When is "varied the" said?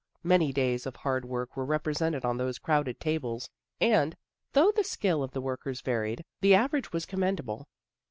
5.81-6.55